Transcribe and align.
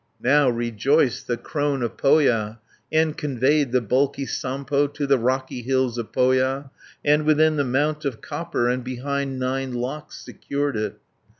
Now 0.23 0.49
rejoiced 0.49 1.27
the 1.27 1.37
Crone 1.37 1.83
of 1.83 1.95
Pohja, 1.95 2.57
And 2.91 3.15
conveyed 3.15 3.71
the 3.71 3.81
bulky 3.81 4.25
Sampo, 4.25 4.87
To 4.87 5.05
the 5.05 5.19
rocky 5.19 5.61
hills 5.61 5.99
of 5.99 6.11
Pohja, 6.11 6.71
And 7.05 7.23
within 7.23 7.55
the 7.55 7.63
Mount 7.63 8.03
of 8.03 8.19
Copper, 8.19 8.67
And 8.67 8.83
behind 8.83 9.37
nine 9.37 9.73
locks 9.75 10.15
secured 10.17 10.75
it. 10.75 10.97